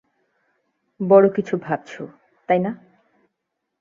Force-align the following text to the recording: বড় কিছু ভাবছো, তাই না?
বড় 0.99 1.27
কিছু 1.35 1.57
ভাবছো, 1.57 2.07
তাই 2.49 2.59
না? 2.59 2.71